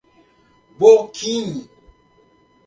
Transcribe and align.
Boquim 0.79 1.69